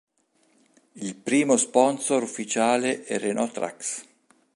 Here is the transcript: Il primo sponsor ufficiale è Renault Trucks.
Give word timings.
Il 0.93 1.13
primo 1.15 1.57
sponsor 1.57 2.23
ufficiale 2.23 3.03
è 3.03 3.19
Renault 3.19 3.51
Trucks. 3.53 4.03